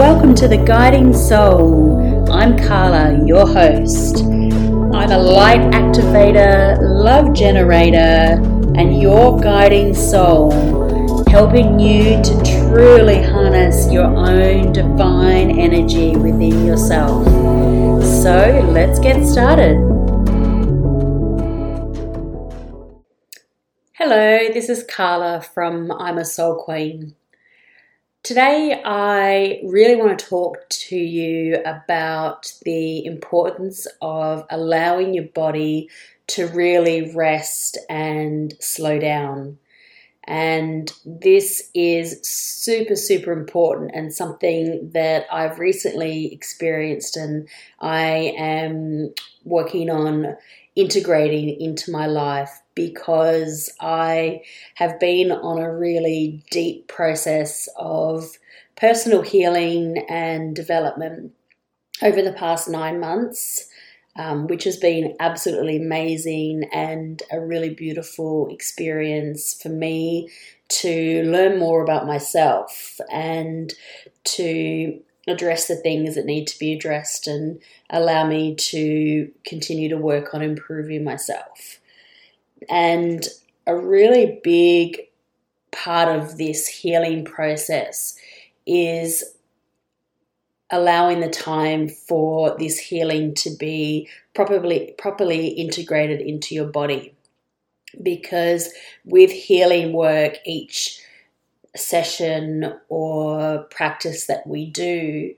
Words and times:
Welcome 0.00 0.34
to 0.36 0.48
the 0.48 0.56
Guiding 0.56 1.12
Soul. 1.12 2.32
I'm 2.32 2.56
Carla, 2.56 3.22
your 3.26 3.46
host. 3.46 4.24
I'm 4.24 5.10
a 5.10 5.18
light 5.18 5.60
activator, 5.74 6.78
love 6.80 7.34
generator, 7.34 8.40
and 8.78 8.98
your 8.98 9.38
guiding 9.38 9.94
soul, 9.94 10.52
helping 11.28 11.78
you 11.78 12.22
to 12.22 12.42
truly 12.42 13.22
harness 13.22 13.92
your 13.92 14.06
own 14.06 14.72
divine 14.72 15.60
energy 15.60 16.16
within 16.16 16.64
yourself. 16.64 17.26
So 18.02 18.66
let's 18.72 18.98
get 19.00 19.26
started. 19.26 19.76
Hello, 23.92 24.48
this 24.50 24.70
is 24.70 24.82
Carla 24.82 25.42
from 25.42 25.92
I'm 25.92 26.16
a 26.16 26.24
Soul 26.24 26.54
Queen. 26.64 27.16
Today, 28.22 28.82
I 28.84 29.60
really 29.64 29.96
want 29.96 30.18
to 30.18 30.26
talk 30.26 30.68
to 30.68 30.96
you 30.96 31.56
about 31.64 32.52
the 32.64 33.06
importance 33.06 33.86
of 34.02 34.44
allowing 34.50 35.14
your 35.14 35.24
body 35.24 35.88
to 36.28 36.46
really 36.48 37.14
rest 37.14 37.78
and 37.88 38.54
slow 38.60 38.98
down. 38.98 39.56
And 40.24 40.92
this 41.06 41.70
is 41.74 42.20
super, 42.22 42.94
super 42.94 43.32
important 43.32 43.92
and 43.94 44.12
something 44.12 44.90
that 44.92 45.24
I've 45.32 45.58
recently 45.58 46.30
experienced 46.30 47.16
and 47.16 47.48
I 47.80 48.34
am 48.36 49.14
working 49.44 49.88
on 49.88 50.36
integrating 50.80 51.60
into 51.60 51.90
my 51.90 52.06
life 52.06 52.62
because 52.74 53.68
I 53.80 54.40
have 54.76 54.98
been 54.98 55.30
on 55.30 55.58
a 55.58 55.76
really 55.76 56.42
deep 56.50 56.88
process 56.88 57.68
of 57.76 58.38
personal 58.76 59.20
healing 59.20 60.06
and 60.08 60.56
development 60.56 61.32
over 62.02 62.22
the 62.22 62.32
past 62.32 62.68
nine 62.68 62.98
months. 62.98 63.66
Um, 64.16 64.48
which 64.48 64.64
has 64.64 64.76
been 64.76 65.14
absolutely 65.20 65.76
amazing 65.76 66.64
and 66.72 67.22
a 67.30 67.40
really 67.40 67.70
beautiful 67.70 68.48
experience 68.48 69.54
for 69.54 69.68
me 69.68 70.28
to 70.68 71.22
learn 71.22 71.60
more 71.60 71.80
about 71.80 72.08
myself 72.08 73.00
and 73.10 73.72
to 74.24 75.00
address 75.28 75.68
the 75.68 75.76
things 75.76 76.14
that 76.14 76.26
need 76.26 76.46
to 76.46 76.58
be 76.58 76.72
addressed 76.72 77.26
and 77.26 77.60
allow 77.90 78.26
me 78.26 78.54
to 78.54 79.30
continue 79.44 79.88
to 79.88 79.96
work 79.96 80.34
on 80.34 80.42
improving 80.42 81.04
myself. 81.04 81.80
And 82.68 83.26
a 83.66 83.76
really 83.76 84.40
big 84.42 85.08
part 85.72 86.08
of 86.08 86.36
this 86.36 86.66
healing 86.66 87.24
process 87.24 88.16
is 88.66 89.24
allowing 90.70 91.20
the 91.20 91.28
time 91.28 91.88
for 91.88 92.56
this 92.58 92.78
healing 92.78 93.34
to 93.34 93.50
be 93.56 94.08
properly 94.34 94.94
properly 94.98 95.48
integrated 95.48 96.20
into 96.20 96.54
your 96.54 96.66
body 96.66 97.14
because 98.02 98.72
with 99.04 99.30
healing 99.30 99.92
work 99.92 100.36
each 100.44 101.00
session 101.76 102.74
or 102.88 103.64
practice 103.70 104.26
that 104.26 104.46
we 104.46 104.66
do 104.66 105.34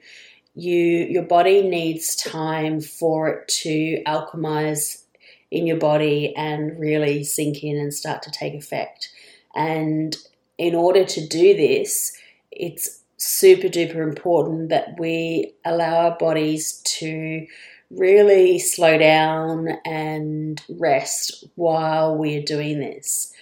you 0.54 1.06
your 1.08 1.22
body 1.22 1.62
needs 1.62 2.14
time 2.14 2.80
for 2.80 3.28
it 3.28 3.48
to 3.48 4.02
alchemize 4.06 5.04
in 5.50 5.66
your 5.66 5.78
body 5.78 6.34
and 6.36 6.78
really 6.78 7.22
sink 7.24 7.62
in 7.62 7.76
and 7.76 7.92
start 7.92 8.22
to 8.22 8.30
take 8.30 8.54
effect. 8.54 9.10
And 9.54 10.16
in 10.58 10.74
order 10.74 11.04
to 11.04 11.26
do 11.26 11.54
this, 11.54 12.16
it's 12.50 13.02
super 13.18 13.68
duper 13.68 14.02
important 14.02 14.70
that 14.70 14.98
we 14.98 15.54
allow 15.64 16.08
our 16.08 16.16
bodies 16.16 16.80
to 16.84 17.46
really 17.90 18.58
slow 18.58 18.96
down 18.96 19.68
and 19.84 20.62
rest 20.70 21.44
while 21.54 22.16
we're 22.16 22.42
doing 22.42 22.80
this. 22.80 23.32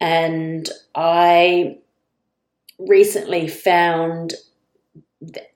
And 0.00 0.68
I 0.94 1.78
recently 2.78 3.48
found 3.48 4.34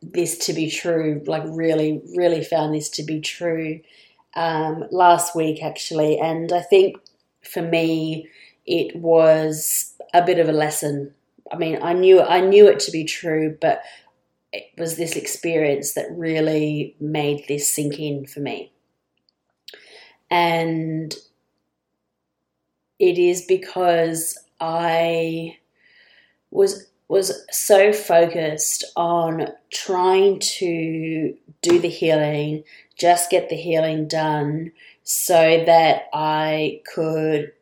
this 0.02 0.38
to 0.46 0.52
be 0.52 0.70
true, 0.70 1.22
like, 1.26 1.44
really, 1.46 2.02
really 2.16 2.42
found 2.42 2.74
this 2.74 2.88
to 2.90 3.02
be 3.02 3.20
true 3.20 3.80
um, 4.34 4.84
last 4.90 5.36
week 5.36 5.62
actually, 5.62 6.18
and 6.18 6.52
I 6.52 6.62
think 6.62 6.96
for 7.42 7.62
me 7.62 8.28
it 8.66 8.96
was 8.96 9.94
a 10.14 10.24
bit 10.24 10.38
of 10.38 10.48
a 10.48 10.52
lesson. 10.52 11.14
I 11.52 11.56
mean, 11.56 11.78
I 11.82 11.92
knew 11.92 12.20
I 12.20 12.40
knew 12.40 12.66
it 12.68 12.80
to 12.80 12.90
be 12.90 13.04
true, 13.04 13.56
but 13.60 13.82
it 14.52 14.70
was 14.78 14.96
this 14.96 15.16
experience 15.16 15.94
that 15.94 16.06
really 16.12 16.96
made 17.00 17.44
this 17.48 17.72
sink 17.72 17.98
in 17.98 18.26
for 18.26 18.40
me. 18.40 18.72
And 20.30 21.14
it 22.98 23.18
is 23.18 23.42
because 23.42 24.38
I 24.60 25.58
was 26.50 26.86
was 27.08 27.44
so 27.50 27.92
focused 27.92 28.84
on 28.96 29.48
trying 29.70 30.38
to 30.38 31.36
do 31.60 31.78
the 31.78 31.88
healing, 31.88 32.64
just 32.96 33.30
get 33.30 33.48
the 33.48 33.56
healing 33.56 34.08
done 34.08 34.72
so 35.02 35.62
that 35.66 36.04
I 36.12 36.80
could 36.94 37.52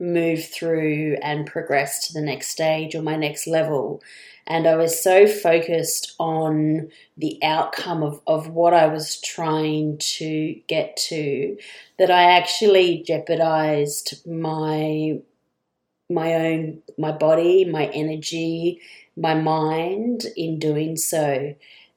move 0.00 0.44
through 0.44 1.16
and 1.22 1.46
progress 1.46 2.06
to 2.06 2.12
the 2.12 2.22
next 2.22 2.48
stage 2.48 2.94
or 2.94 3.02
my 3.02 3.16
next 3.16 3.46
level. 3.46 4.02
And 4.46 4.66
I 4.66 4.74
was 4.74 5.00
so 5.00 5.26
focused 5.26 6.14
on 6.18 6.88
the 7.16 7.38
outcome 7.42 8.02
of, 8.02 8.20
of 8.26 8.48
what 8.48 8.74
I 8.74 8.86
was 8.86 9.20
trying 9.20 9.98
to 9.98 10.60
get 10.66 10.96
to 11.08 11.56
that 11.98 12.10
I 12.10 12.36
actually 12.36 13.04
jeopardized 13.06 14.26
my 14.26 15.20
my 16.10 16.34
own 16.34 16.82
my 16.98 17.12
body, 17.12 17.64
my 17.64 17.86
energy, 17.86 18.80
my 19.16 19.34
mind 19.34 20.24
in 20.36 20.58
doing 20.58 20.96
so. 20.96 21.54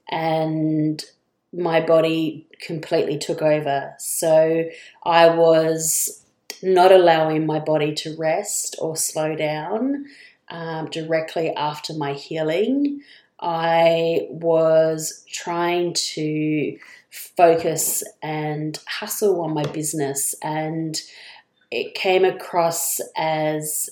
And 0.09 1.03
my 1.51 1.81
body 1.81 2.47
completely 2.62 3.18
took 3.18 3.41
over. 3.41 3.94
So 4.00 4.66
I 5.03 5.29
was 5.29 6.24
not 6.62 6.91
allowing 6.91 7.46
my 7.46 7.59
body 7.59 7.94
to 7.94 8.16
rest 8.18 8.75
or 8.79 8.96
slow 8.96 9.35
down 9.35 10.06
um, 10.50 10.90
directly 10.90 11.51
after 11.56 11.94
my 11.94 12.13
healing. 12.13 13.01
I 13.40 14.28
was 14.30 15.25
trying 15.31 15.94
to 15.94 16.78
focus 17.09 18.03
and 18.22 18.80
hustle 18.88 19.41
on 19.41 19.53
my 19.53 19.63
business, 19.63 20.34
and 20.41 21.00
it 21.69 21.94
came 21.94 22.24
across 22.24 23.01
as 23.16 23.90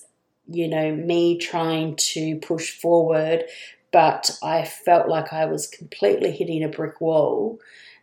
you 0.53 0.67
know, 0.67 0.95
me 0.95 1.37
trying 1.37 1.95
to 1.95 2.37
push 2.37 2.71
forward, 2.71 3.45
but 3.91 4.31
I 4.41 4.63
felt 4.65 5.07
like 5.07 5.33
I 5.33 5.45
was 5.45 5.67
completely 5.67 6.31
hitting 6.31 6.63
a 6.63 6.69
brick 6.69 7.01
wall 7.01 7.59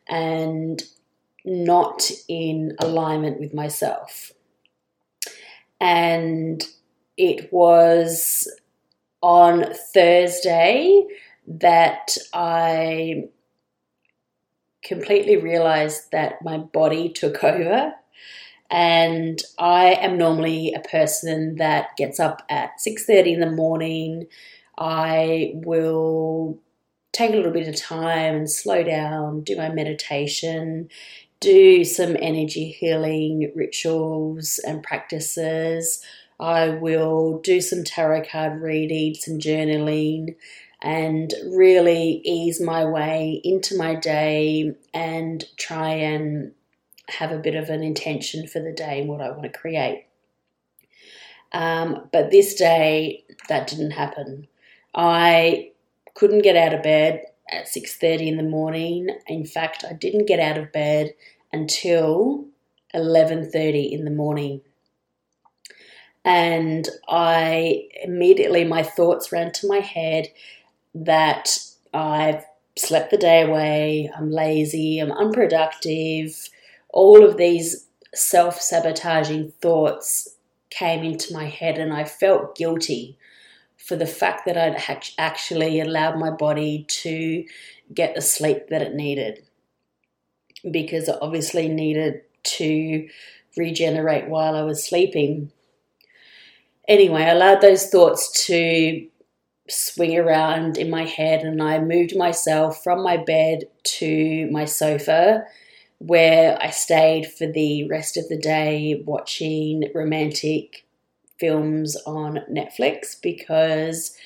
and 0.09 0.83
not 1.45 2.11
in 2.29 2.77
alignment 2.79 3.41
with 3.41 3.55
myself. 3.55 4.33
And 5.81 6.65
it 7.17 7.53
was 7.53 8.49
on 9.23 9.73
Thursday 9.95 11.07
that 11.47 12.17
I 12.33 13.29
completely 14.83 15.37
realized 15.37 16.11
that 16.13 16.43
my 16.43 16.59
body 16.59 17.09
took 17.09 17.43
over 17.45 17.95
and 18.71 19.41
I 19.59 19.95
am 19.95 20.19
normally 20.19 20.75
a 20.75 20.89
person 20.89 21.57
that 21.57 21.97
gets 21.97 22.21
up 22.21 22.43
at 22.49 22.81
6:30 22.81 23.35
in 23.35 23.41
the 23.41 23.51
morning. 23.51 24.27
I 24.77 25.53
will 25.55 26.59
take 27.13 27.33
a 27.33 27.37
little 27.37 27.53
bit 27.53 27.69
of 27.69 27.77
time 27.77 28.37
and 28.37 28.51
slow 28.51 28.83
down, 28.83 29.41
do 29.43 29.57
my 29.57 29.71
meditation, 29.71 30.89
do 31.41 31.85
some 31.85 32.17
energy 32.21 32.71
healing 32.79 33.53
rituals 33.55 34.61
and 34.67 34.83
practices. 34.83 36.05
I 36.41 36.69
will 36.69 37.39
do 37.39 37.61
some 37.61 37.85
tarot 37.85 38.25
card 38.31 38.61
reading, 38.61 39.15
some 39.15 39.39
journaling, 39.39 40.37
and 40.83 41.33
really 41.47 42.21
ease 42.25 42.61
my 42.61 42.85
way 42.85 43.41
into 43.43 43.77
my 43.77 43.97
day 43.97 44.75
and 44.95 45.45
try 45.57 45.91
and 45.91 46.53
have 47.09 47.33
a 47.33 47.39
bit 47.39 47.55
of 47.55 47.71
an 47.71 47.83
intention 47.83 48.47
for 48.47 48.61
the 48.61 48.73
day 48.73 49.01
and 49.01 49.09
what 49.09 49.21
I 49.21 49.31
want 49.31 49.43
to 49.45 49.59
create. 49.59 50.07
Um, 51.53 52.09
but 52.13 52.31
this 52.31 52.55
day, 52.55 53.25
that 53.49 53.67
didn't 53.67 53.93
happen. 53.93 54.47
I 54.95 55.73
couldn't 56.15 56.43
get 56.43 56.57
out 56.57 56.75
of 56.75 56.83
bed 56.83 57.23
at 57.51 57.67
6.30 57.67 58.29
in 58.29 58.37
the 58.37 58.43
morning. 58.43 59.09
In 59.27 59.47
fact, 59.47 59.85
I 59.89 59.95
didn't 59.95 60.27
get 60.27 60.41
out 60.41 60.59
of 60.59 60.73
bed 60.73 61.15
until 61.53 62.47
11.30 62.95 63.91
in 63.91 64.05
the 64.05 64.11
morning. 64.11 64.61
And 66.25 66.89
I 67.09 67.89
immediately, 68.03 68.65
my 68.65 68.83
thoughts 68.83 69.33
ran 69.33 69.53
to 69.53 69.69
my 69.69 69.79
head 69.79 70.29
that 70.95 71.57
I've 71.95 72.45
slept 72.77 73.11
the 73.11 73.17
day 73.17 73.43
away, 73.43 74.11
I'm 74.17 74.31
lazy, 74.31 74.99
I'm 74.99 75.13
unproductive. 75.13 76.51
All 76.91 77.25
of 77.25 77.37
these 77.37 77.87
self 78.15 78.61
sabotaging 78.61 79.53
thoughts 79.61 80.37
came 80.71 81.05
into 81.05 81.33
my 81.33 81.47
head, 81.47 81.79
and 81.79 81.93
I 81.93 82.05
felt 82.05 82.57
guilty 82.57 83.19
for 83.77 83.97
the 83.97 84.07
fact 84.07 84.45
that 84.47 84.57
I'd 84.57 84.83
actually 85.19 85.81
allowed 85.81 86.19
my 86.19 86.31
body 86.31 86.85
to 86.89 87.45
get 87.95 88.15
the 88.15 88.21
sleep 88.21 88.69
that 88.69 88.83
it 88.83 88.95
needed 88.95 89.45
because 90.71 91.09
it 91.09 91.17
obviously 91.23 91.69
needed 91.69 92.23
to 92.43 93.09
regenerate 93.57 94.29
while 94.29 94.55
I 94.55 94.63
was 94.63 94.85
sleeping. 94.85 95.53
Anyway, 96.87 97.23
I 97.23 97.31
allowed 97.31 97.61
those 97.61 97.87
thoughts 97.89 98.47
to 98.47 99.07
swing 99.69 100.19
around 100.19 100.79
in 100.79 100.91
my 100.91 101.05
head 101.05 101.43
and 101.43 101.63
I 101.63 101.79
moved 101.79 102.17
myself 102.17 102.83
from 102.83 103.03
my 103.03 103.17
bed 103.19 103.65
to 103.85 104.49
my 104.51 104.65
sofa 104.65 105.45
where 105.99 106.59
I 106.61 106.71
stayed 106.71 107.31
for 107.31 107.47
the 107.47 107.89
rest 107.89 108.17
of 108.17 108.29
the 108.29 108.39
day 108.39 109.03
watching 109.05 109.91
romantic 109.95 110.87
films 111.39 111.97
on 112.07 112.41
Netflix 112.51 113.21
because 113.21 114.17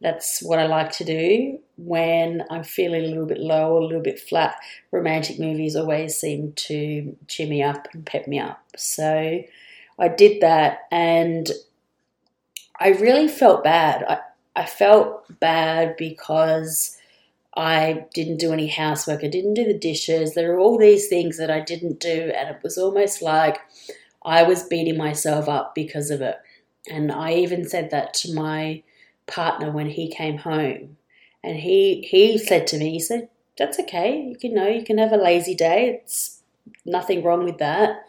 that's 0.00 0.42
what 0.42 0.58
I 0.58 0.66
like 0.66 0.92
to 0.92 1.04
do 1.04 1.58
when 1.76 2.42
I'm 2.50 2.64
feeling 2.64 3.04
a 3.04 3.08
little 3.08 3.26
bit 3.26 3.38
low 3.38 3.74
or 3.74 3.80
a 3.80 3.84
little 3.84 4.02
bit 4.02 4.18
flat. 4.18 4.56
Romantic 4.92 5.38
movies 5.38 5.76
always 5.76 6.16
seem 6.16 6.52
to 6.52 7.16
cheer 7.28 7.46
me 7.46 7.62
up 7.62 7.88
and 7.92 8.06
pep 8.06 8.26
me 8.26 8.38
up. 8.38 8.62
So 8.76 9.42
I 9.98 10.08
did 10.08 10.40
that 10.40 10.80
and 10.90 11.50
I 12.80 12.88
really 12.90 13.28
felt 13.28 13.62
bad. 13.62 14.04
I, 14.08 14.20
I 14.56 14.66
felt 14.66 15.38
bad 15.38 15.96
because 15.98 16.96
I 17.56 18.06
didn't 18.14 18.38
do 18.38 18.52
any 18.52 18.68
housework, 18.68 19.24
I 19.24 19.28
didn't 19.28 19.54
do 19.54 19.64
the 19.64 19.78
dishes. 19.78 20.34
There 20.34 20.52
are 20.54 20.58
all 20.58 20.78
these 20.78 21.08
things 21.08 21.36
that 21.38 21.50
I 21.50 21.60
didn't 21.60 21.98
do, 21.98 22.32
and 22.36 22.48
it 22.48 22.62
was 22.62 22.78
almost 22.78 23.22
like 23.22 23.60
I 24.24 24.42
was 24.42 24.62
beating 24.62 24.96
myself 24.96 25.48
up 25.48 25.74
because 25.74 26.10
of 26.10 26.20
it. 26.20 26.36
And 26.88 27.10
I 27.10 27.34
even 27.34 27.68
said 27.68 27.90
that 27.90 28.14
to 28.14 28.34
my 28.34 28.82
partner 29.26 29.70
when 29.70 29.90
he 29.90 30.08
came 30.08 30.38
home. 30.38 30.96
And 31.42 31.56
he 31.56 32.06
he 32.10 32.38
said 32.38 32.66
to 32.68 32.78
me, 32.78 32.90
he 32.90 33.00
said, 33.00 33.28
That's 33.56 33.78
okay. 33.80 34.20
You 34.28 34.36
can 34.36 34.54
know 34.54 34.68
you 34.68 34.84
can 34.84 34.98
have 34.98 35.12
a 35.12 35.16
lazy 35.16 35.54
day. 35.54 36.00
It's 36.02 36.42
nothing 36.84 37.22
wrong 37.22 37.44
with 37.44 37.58
that. 37.58 38.06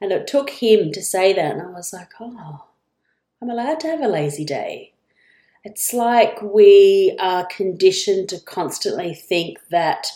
And 0.00 0.12
it 0.12 0.26
took 0.26 0.50
him 0.50 0.92
to 0.92 1.02
say 1.02 1.32
that 1.32 1.52
and 1.52 1.62
I 1.62 1.70
was 1.70 1.92
like, 1.92 2.12
Oh, 2.20 2.66
I'm 3.40 3.50
allowed 3.50 3.80
to 3.80 3.88
have 3.88 4.00
a 4.00 4.08
lazy 4.08 4.44
day. 4.44 4.93
It's 5.64 5.94
like 5.94 6.42
we 6.42 7.16
are 7.18 7.46
conditioned 7.46 8.28
to 8.28 8.40
constantly 8.40 9.14
think 9.14 9.58
that 9.70 10.08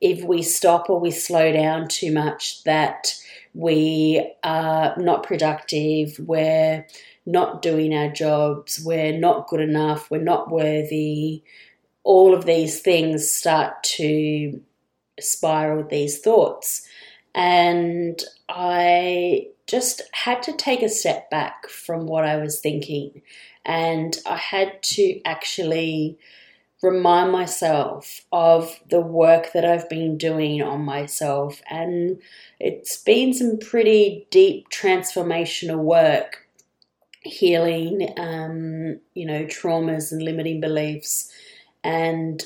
if 0.00 0.22
we 0.22 0.42
stop 0.42 0.90
or 0.90 1.00
we 1.00 1.10
slow 1.10 1.52
down 1.52 1.88
too 1.88 2.12
much, 2.12 2.62
that 2.64 3.14
we 3.54 4.30
are 4.44 4.94
not 4.98 5.22
productive, 5.22 6.18
we're 6.18 6.86
not 7.24 7.62
doing 7.62 7.94
our 7.94 8.10
jobs, 8.10 8.82
we're 8.84 9.18
not 9.18 9.48
good 9.48 9.60
enough, 9.60 10.10
we're 10.10 10.20
not 10.22 10.50
worthy. 10.50 11.42
All 12.02 12.34
of 12.34 12.44
these 12.44 12.80
things 12.80 13.30
start 13.30 13.82
to 13.82 14.60
spiral 15.18 15.82
these 15.84 16.18
thoughts. 16.18 16.86
And 17.34 18.22
I 18.50 19.48
just 19.66 20.02
had 20.12 20.42
to 20.42 20.52
take 20.52 20.82
a 20.82 20.88
step 20.88 21.30
back 21.30 21.68
from 21.68 22.06
what 22.06 22.24
I 22.24 22.36
was 22.36 22.60
thinking. 22.60 23.22
And 23.64 24.16
I 24.26 24.36
had 24.36 24.82
to 24.82 25.20
actually 25.24 26.18
remind 26.82 27.30
myself 27.30 28.22
of 28.32 28.80
the 28.88 29.00
work 29.00 29.52
that 29.52 29.64
I've 29.64 29.88
been 29.88 30.16
doing 30.16 30.62
on 30.62 30.82
myself. 30.82 31.60
And 31.68 32.20
it's 32.58 32.96
been 32.96 33.34
some 33.34 33.58
pretty 33.58 34.26
deep 34.30 34.70
transformational 34.70 35.78
work 35.78 36.46
healing, 37.22 38.14
um, 38.18 39.00
you 39.14 39.26
know, 39.26 39.44
traumas 39.44 40.10
and 40.10 40.22
limiting 40.22 40.60
beliefs, 40.60 41.30
and 41.84 42.42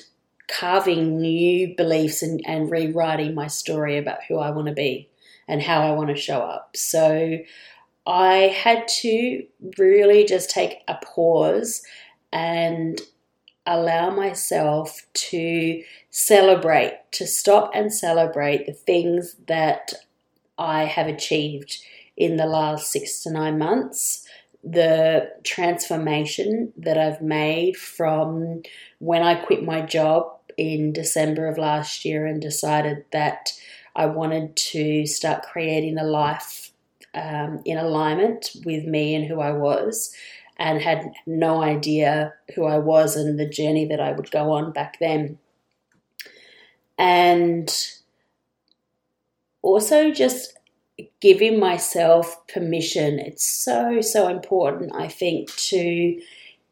carving 0.49 1.21
new 1.21 1.75
beliefs 1.77 2.23
and, 2.23 2.41
and 2.45 2.71
rewriting 2.71 3.35
my 3.35 3.47
story 3.47 3.97
about 3.97 4.25
who 4.29 4.39
I 4.39 4.51
want 4.51 4.69
to 4.69 4.75
be 4.75 5.09
and 5.47 5.63
how 5.63 5.83
I 5.83 5.93
want 5.93 6.09
to 6.11 6.17
show 6.17 6.41
up. 6.41 6.77
So 6.77 7.39
I 8.07 8.55
had 8.55 8.87
to 9.01 9.45
really 9.79 10.25
just 10.25 10.51
take 10.51 10.83
a 10.89 10.97
pause 10.97 11.83
and 12.33 13.01
allow 13.67 14.11
myself 14.11 15.07
to 15.15 15.83
celebrate, 16.11 16.99
to 17.13 17.27
stop 17.27 17.71
and 17.75 17.93
celebrate 17.93 18.67
the 18.67 18.73
things 18.73 19.37
that 19.47 19.95
I 20.59 20.85
have 20.85 21.07
achieved 21.07 21.79
in 22.17 22.37
the 22.37 22.47
last 22.47 22.93
six 22.93 23.23
to 23.23 23.31
nine 23.31 23.59
months. 23.59 24.27
The 24.63 25.31
transformation 25.43 26.73
that 26.77 26.99
I've 26.99 27.21
made 27.21 27.77
from 27.77 28.63
when 28.99 29.23
I 29.23 29.35
quit 29.35 29.65
my 29.65 29.81
job 29.81 30.31
in 30.57 30.93
December 30.93 31.49
of 31.49 31.59
last 31.59 32.05
year 32.05 32.27
and 32.27 32.41
decided 32.41 33.05
that 33.13 33.53
I 33.97 34.07
wanted 34.07 34.57
to 34.57 35.07
start 35.07 35.43
creating 35.43 35.99
a 35.99 36.05
life 36.05 36.71
um, 37.15 37.61
in 37.65 37.79
alignment 37.79 38.51
with 38.65 38.85
me 38.85 39.15
and 39.15 39.25
who 39.25 39.41
I 39.41 39.53
was, 39.53 40.15
and 40.57 40.81
had 40.81 41.13
no 41.27 41.63
idea 41.63 42.33
who 42.55 42.65
I 42.65 42.79
was 42.79 43.17
and 43.17 43.39
the 43.39 43.49
journey 43.49 43.87
that 43.87 44.01
I 44.01 44.13
would 44.13 44.31
go 44.31 44.53
on 44.53 44.73
back 44.73 44.99
then. 45.01 45.39
And 46.97 47.75
also 49.63 50.13
just 50.13 50.59
giving 51.21 51.59
myself 51.59 52.47
permission. 52.47 53.19
It's 53.19 53.45
so, 53.45 54.01
so 54.01 54.29
important, 54.29 54.93
I 54.95 55.09
think, 55.09 55.55
to 55.57 56.21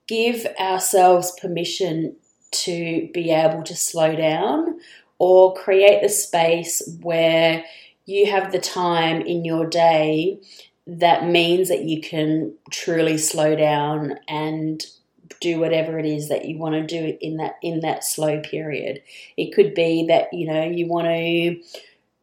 give 0.06 0.46
ourselves 0.60 1.32
permission 1.40 2.14
to 2.52 3.08
be 3.12 3.30
able 3.30 3.62
to 3.64 3.74
slow 3.74 4.14
down 4.14 4.78
or 5.18 5.54
create 5.54 6.02
the 6.02 6.08
space 6.08 6.82
where 7.00 7.64
you 8.06 8.30
have 8.30 8.52
the 8.52 8.60
time 8.60 9.20
in 9.20 9.44
your 9.44 9.66
day 9.66 10.40
that 10.86 11.26
means 11.26 11.68
that 11.68 11.84
you 11.84 12.00
can 12.00 12.54
truly 12.70 13.16
slow 13.16 13.54
down 13.54 14.18
and 14.28 14.84
do 15.40 15.58
whatever 15.58 15.98
it 15.98 16.06
is 16.06 16.28
that 16.28 16.44
you 16.44 16.58
want 16.58 16.74
to 16.74 16.86
do 16.86 17.16
in 17.20 17.36
that 17.36 17.56
in 17.62 17.80
that 17.80 18.04
slow 18.04 18.40
period. 18.40 19.02
It 19.36 19.54
could 19.54 19.74
be 19.74 20.06
that 20.08 20.32
you 20.32 20.46
know 20.46 20.64
you 20.64 20.86
want 20.86 21.06
to 21.06 21.62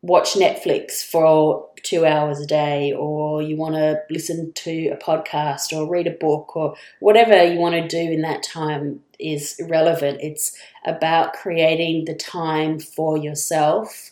watch 0.01 0.33
Netflix 0.33 1.03
for 1.03 1.67
two 1.83 2.05
hours 2.05 2.39
a 2.39 2.45
day, 2.45 2.93
or 2.93 3.41
you 3.41 3.55
want 3.55 3.75
to 3.75 4.01
listen 4.09 4.51
to 4.53 4.89
a 4.89 4.97
podcast 4.97 5.73
or 5.73 5.89
read 5.89 6.07
a 6.07 6.11
book, 6.11 6.55
or 6.55 6.75
whatever 6.99 7.43
you 7.43 7.59
want 7.59 7.75
to 7.75 7.87
do 7.87 8.11
in 8.11 8.21
that 8.21 8.43
time 8.43 9.01
is 9.19 9.55
irrelevant. 9.59 10.19
It's 10.21 10.57
about 10.85 11.33
creating 11.33 12.05
the 12.05 12.15
time 12.15 12.79
for 12.79 13.17
yourself, 13.17 14.11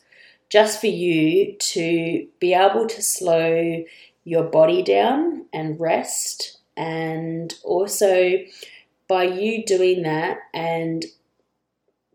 just 0.49 0.79
for 0.79 0.87
you 0.87 1.55
to 1.57 2.27
be 2.39 2.53
able 2.53 2.87
to 2.87 3.01
slow 3.01 3.83
your 4.23 4.43
body 4.43 4.83
down 4.83 5.45
and 5.53 5.79
rest. 5.79 6.57
And 6.75 7.53
also, 7.63 8.37
by 9.07 9.23
you 9.23 9.65
doing 9.65 10.03
that, 10.03 10.37
and 10.53 11.05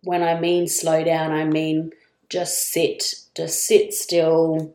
when 0.05 0.23
I 0.23 0.39
mean 0.39 0.69
slow 0.69 1.05
down, 1.05 1.33
I 1.33 1.45
mean 1.45 1.93
just 2.29 2.71
sit, 2.71 3.15
just 3.35 3.65
sit 3.65 3.93
still. 3.93 4.75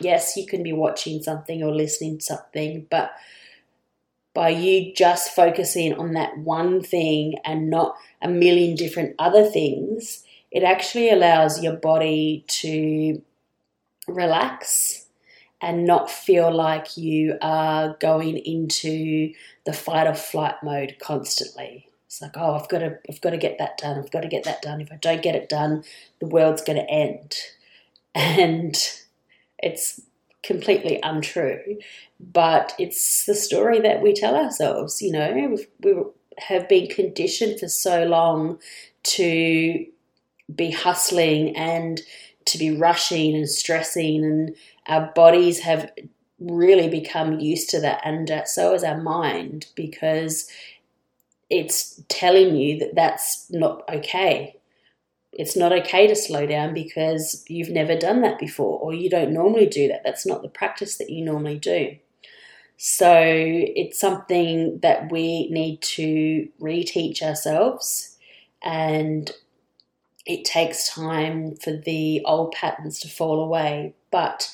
Yes, 0.00 0.36
you 0.36 0.46
can 0.46 0.62
be 0.62 0.72
watching 0.72 1.22
something 1.22 1.62
or 1.62 1.74
listening 1.74 2.18
to 2.18 2.24
something, 2.24 2.86
but 2.90 3.12
by 4.34 4.50
you 4.50 4.92
just 4.94 5.34
focusing 5.34 5.94
on 5.94 6.12
that 6.12 6.36
one 6.36 6.82
thing 6.82 7.36
and 7.42 7.70
not 7.70 7.96
a 8.20 8.28
million 8.28 8.76
different 8.76 9.14
other 9.18 9.46
things, 9.46 10.25
it 10.56 10.62
actually 10.62 11.10
allows 11.10 11.62
your 11.62 11.74
body 11.74 12.42
to 12.48 13.20
relax 14.08 15.04
and 15.60 15.84
not 15.84 16.10
feel 16.10 16.50
like 16.50 16.96
you 16.96 17.36
are 17.42 17.94
going 18.00 18.38
into 18.38 19.34
the 19.66 19.74
fight 19.74 20.06
or 20.06 20.14
flight 20.14 20.54
mode 20.62 20.96
constantly. 20.98 21.90
It's 22.06 22.22
like, 22.22 22.38
oh, 22.38 22.54
I've 22.54 22.70
got 22.70 22.78
to, 22.78 22.98
I've 23.06 23.20
got 23.20 23.30
to 23.30 23.36
get 23.36 23.58
that 23.58 23.76
done. 23.76 23.98
I've 23.98 24.10
got 24.10 24.22
to 24.22 24.28
get 24.28 24.44
that 24.44 24.62
done. 24.62 24.80
If 24.80 24.90
I 24.90 24.96
don't 24.96 25.22
get 25.22 25.34
it 25.34 25.50
done, 25.50 25.84
the 26.20 26.26
world's 26.26 26.62
going 26.62 26.78
to 26.78 26.90
end. 26.90 27.34
And 28.14 28.74
it's 29.58 30.00
completely 30.42 31.00
untrue, 31.02 31.76
but 32.18 32.72
it's 32.78 33.26
the 33.26 33.34
story 33.34 33.78
that 33.80 34.00
we 34.00 34.14
tell 34.14 34.34
ourselves. 34.34 35.02
You 35.02 35.12
know, 35.12 35.58
we 35.82 35.92
have 36.38 36.66
been 36.66 36.88
conditioned 36.88 37.60
for 37.60 37.68
so 37.68 38.04
long 38.04 38.58
to 39.02 39.86
be 40.54 40.70
hustling 40.70 41.56
and 41.56 42.00
to 42.46 42.58
be 42.58 42.76
rushing 42.76 43.34
and 43.34 43.48
stressing, 43.48 44.24
and 44.24 44.56
our 44.86 45.10
bodies 45.14 45.60
have 45.60 45.90
really 46.38 46.88
become 46.88 47.40
used 47.40 47.70
to 47.70 47.80
that, 47.80 48.00
and 48.04 48.30
uh, 48.30 48.44
so 48.44 48.74
is 48.74 48.84
our 48.84 49.00
mind 49.00 49.66
because 49.74 50.48
it's 51.50 52.02
telling 52.08 52.56
you 52.56 52.78
that 52.78 52.94
that's 52.94 53.50
not 53.50 53.82
okay. 53.88 54.56
it's 55.32 55.56
not 55.56 55.72
okay 55.72 56.06
to 56.06 56.16
slow 56.16 56.46
down 56.46 56.72
because 56.72 57.44
you've 57.48 57.70
never 57.70 57.96
done 57.96 58.22
that 58.22 58.38
before 58.38 58.78
or 58.80 58.94
you 58.94 59.10
don't 59.10 59.32
normally 59.32 59.66
do 59.66 59.86
that. 59.88 60.02
That's 60.04 60.26
not 60.26 60.42
the 60.42 60.48
practice 60.48 60.96
that 60.96 61.10
you 61.10 61.24
normally 61.24 61.58
do. 61.58 61.96
So 62.78 63.12
it's 63.18 63.98
something 63.98 64.80
that 64.80 65.10
we 65.10 65.48
need 65.50 65.80
to 65.82 66.48
reteach 66.60 67.22
ourselves, 67.22 68.18
and 68.62 69.30
it 70.26 70.44
takes 70.44 70.88
time 70.88 71.54
for 71.56 71.72
the 71.72 72.20
old 72.24 72.52
patterns 72.52 72.98
to 73.00 73.08
fall 73.08 73.42
away. 73.42 73.94
But 74.10 74.50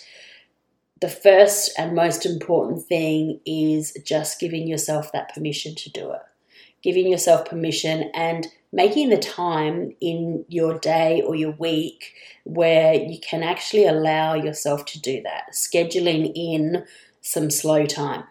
the 1.01 1.09
first 1.09 1.73
and 1.79 1.97
most 1.97 2.27
important 2.27 2.85
thing 2.85 3.41
is 3.45 3.97
just 4.05 4.39
giving 4.39 4.69
yourself 4.69 5.11
that 5.13 5.35
permission 5.35 5.75
to 5.77 5.91
do 5.91 6.13
it. 6.13 6.21
Giving 6.83 7.09
yourself 7.09 7.47
permission 7.47 8.11
and 8.15 8.47
making 8.73 9.09
the 9.09 9.19
time 9.19 9.95
in 10.01 10.45
your 10.49 10.79
day 10.79 11.23
or 11.23 11.35
your 11.35 11.53
week 11.53 12.15
where 12.45 12.95
you 12.95 13.19
can 13.21 13.43
actually 13.43 13.87
allow 13.87 14.35
yourself 14.35 14.85
to 14.87 15.01
do 15.01 15.23
that. 15.23 15.53
Scheduling 15.53 16.33
in 16.35 16.85
some 17.21 17.51
slow 17.51 17.87
time 17.87 18.25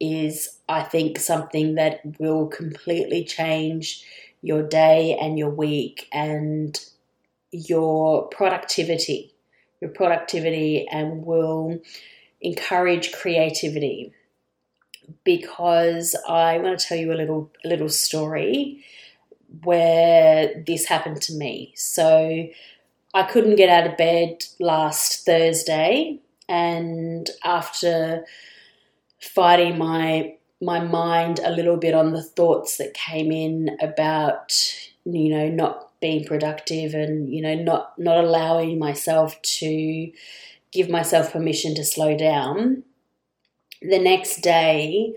is, 0.00 0.58
I 0.68 0.82
think, 0.82 1.18
something 1.18 1.74
that 1.76 2.00
will 2.18 2.48
completely 2.48 3.24
change 3.24 4.04
your 4.42 4.62
day 4.62 5.16
and 5.20 5.38
your 5.38 5.50
week 5.50 6.08
and 6.12 6.78
your 7.52 8.26
productivity 8.28 9.32
your 9.82 9.90
productivity 9.90 10.86
and 10.90 11.26
will 11.26 11.80
encourage 12.40 13.12
creativity 13.12 14.12
because 15.24 16.16
I 16.28 16.58
want 16.58 16.78
to 16.78 16.86
tell 16.86 16.96
you 16.96 17.12
a 17.12 17.14
little 17.14 17.50
little 17.64 17.88
story 17.88 18.84
where 19.64 20.62
this 20.66 20.86
happened 20.86 21.20
to 21.22 21.34
me. 21.34 21.72
So 21.76 22.48
I 23.12 23.22
couldn't 23.24 23.56
get 23.56 23.68
out 23.68 23.90
of 23.90 23.96
bed 23.96 24.44
last 24.60 25.26
Thursday 25.26 26.20
and 26.48 27.28
after 27.44 28.24
fighting 29.20 29.78
my 29.78 30.36
my 30.62 30.78
mind 30.78 31.40
a 31.42 31.50
little 31.50 31.76
bit 31.76 31.92
on 31.92 32.12
the 32.12 32.22
thoughts 32.22 32.76
that 32.76 32.94
came 32.94 33.32
in 33.32 33.76
about 33.80 34.52
you 35.04 35.28
know 35.28 35.48
not 35.48 35.90
being 36.00 36.24
productive 36.24 36.94
and 36.94 37.32
you 37.32 37.42
know 37.42 37.54
not 37.54 37.98
not 37.98 38.22
allowing 38.22 38.78
myself 38.78 39.40
to 39.42 40.10
give 40.72 40.88
myself 40.88 41.32
permission 41.32 41.74
to 41.74 41.84
slow 41.84 42.16
down. 42.16 42.82
The 43.82 43.98
next 43.98 44.40
day 44.40 45.14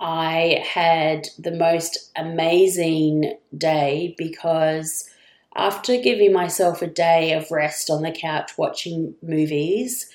i 0.00 0.64
had 0.66 1.28
the 1.38 1.52
most 1.52 2.10
amazing 2.16 3.34
day 3.56 4.14
because 4.16 5.08
after 5.56 6.00
giving 6.00 6.32
myself 6.32 6.80
a 6.80 6.86
day 6.86 7.32
of 7.32 7.50
rest 7.50 7.90
on 7.90 8.02
the 8.02 8.10
couch 8.10 8.52
watching 8.56 9.14
movies 9.22 10.08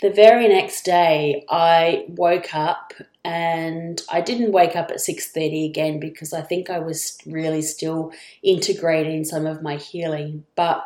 the 0.00 0.10
very 0.10 0.48
next 0.48 0.84
day 0.84 1.44
i 1.48 2.04
woke 2.08 2.54
up 2.54 2.92
and 3.26 4.02
I 4.08 4.20
didn't 4.20 4.52
wake 4.52 4.76
up 4.76 4.92
at 4.92 5.00
6:30 5.00 5.68
again 5.68 5.98
because 5.98 6.32
I 6.32 6.42
think 6.42 6.70
I 6.70 6.78
was 6.78 7.18
really 7.26 7.60
still 7.60 8.12
integrating 8.40 9.24
some 9.24 9.46
of 9.46 9.62
my 9.62 9.76
healing. 9.76 10.44
But 10.54 10.84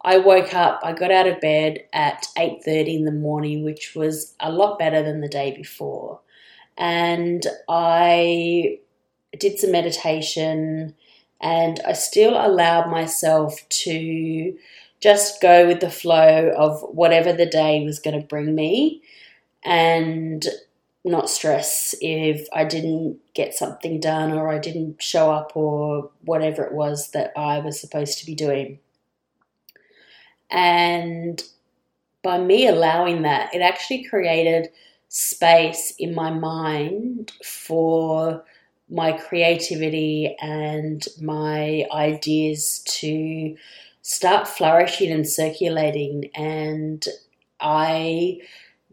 I 0.00 0.18
woke 0.18 0.54
up 0.54 0.80
I 0.84 0.92
got 0.92 1.10
out 1.10 1.26
of 1.26 1.40
bed 1.40 1.84
at 1.92 2.28
8:30 2.38 2.94
in 2.98 3.04
the 3.04 3.10
morning 3.10 3.64
which 3.64 3.96
was 3.96 4.34
a 4.38 4.52
lot 4.52 4.78
better 4.78 5.02
than 5.02 5.20
the 5.20 5.28
day 5.28 5.50
before. 5.56 6.20
And 6.78 7.44
I 7.68 8.78
did 9.36 9.58
some 9.58 9.72
meditation 9.72 10.94
and 11.40 11.80
I 11.84 11.94
still 11.94 12.34
allowed 12.34 12.90
myself 12.90 13.60
to 13.68 14.56
just 15.02 15.42
go 15.42 15.66
with 15.66 15.80
the 15.80 15.90
flow 15.90 16.52
of 16.56 16.80
whatever 16.82 17.32
the 17.32 17.46
day 17.46 17.84
was 17.84 17.98
going 17.98 18.18
to 18.18 18.26
bring 18.26 18.54
me 18.54 19.02
and 19.64 20.46
not 21.04 21.28
stress 21.28 21.94
if 22.00 22.46
I 22.52 22.64
didn't 22.64 23.18
get 23.34 23.54
something 23.54 23.98
done 23.98 24.32
or 24.32 24.48
I 24.48 24.58
didn't 24.58 25.02
show 25.02 25.32
up 25.32 25.56
or 25.56 26.10
whatever 26.24 26.62
it 26.62 26.72
was 26.72 27.10
that 27.10 27.32
I 27.36 27.58
was 27.58 27.80
supposed 27.80 28.18
to 28.20 28.26
be 28.26 28.36
doing. 28.36 28.78
And 30.48 31.42
by 32.22 32.38
me 32.38 32.68
allowing 32.68 33.22
that, 33.22 33.52
it 33.52 33.60
actually 33.60 34.04
created 34.04 34.68
space 35.08 35.92
in 35.98 36.14
my 36.14 36.30
mind 36.30 37.32
for 37.44 38.44
my 38.88 39.12
creativity 39.12 40.36
and 40.40 41.04
my 41.20 41.84
ideas 41.92 42.80
to 42.86 43.56
start 44.02 44.46
flourishing 44.46 45.10
and 45.10 45.26
circulating. 45.26 46.30
And 46.34 47.04
I 47.60 48.40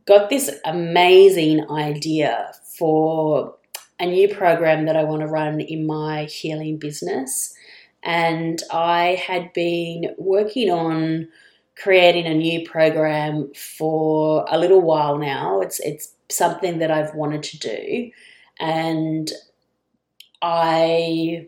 got 0.05 0.29
this 0.29 0.49
amazing 0.65 1.69
idea 1.69 2.51
for 2.77 3.55
a 3.99 4.05
new 4.05 4.33
program 4.33 4.85
that 4.85 4.95
I 4.95 5.03
want 5.03 5.21
to 5.21 5.27
run 5.27 5.59
in 5.59 5.85
my 5.85 6.25
healing 6.25 6.77
business. 6.77 7.53
And 8.01 8.61
I 8.71 9.21
had 9.27 9.51
been 9.53 10.15
working 10.17 10.71
on 10.71 11.27
creating 11.75 12.25
a 12.25 12.33
new 12.33 12.67
program 12.67 13.51
for 13.53 14.45
a 14.49 14.57
little 14.57 14.81
while 14.81 15.17
now. 15.17 15.59
It's 15.61 15.79
it's 15.81 16.13
something 16.29 16.79
that 16.79 16.91
I've 16.91 17.13
wanted 17.15 17.43
to 17.43 17.59
do. 17.59 18.11
And 18.59 19.31
I 20.41 21.47